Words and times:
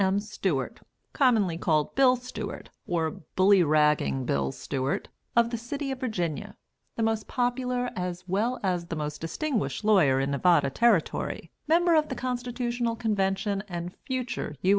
M. 0.03 0.19
Stewart 0.19 0.79
(commonly 1.13 1.59
called 1.59 1.93
"Bill 1.93 2.15
Stewart," 2.15 2.71
or 2.87 3.21
"Bullyragging 3.37 4.25
Bill 4.25 4.51
Stewart"), 4.51 5.09
of 5.35 5.51
the 5.51 5.59
city 5.59 5.91
of 5.91 5.99
Virginia, 5.99 6.55
the 6.95 7.03
most 7.03 7.27
popular 7.27 7.91
as 7.95 8.27
well 8.27 8.59
as 8.63 8.87
the 8.87 8.95
most 8.95 9.21
distinguished 9.21 9.83
lawyer 9.85 10.19
in 10.19 10.31
Nevada 10.31 10.71
Territory, 10.71 11.51
member 11.67 11.93
of 11.93 12.09
the 12.09 12.15
Constitutional 12.15 12.95
Convention, 12.95 13.61
and 13.67 13.93
future 14.07 14.55
U. 14.63 14.69